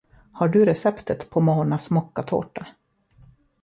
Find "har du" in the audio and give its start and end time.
0.31-0.65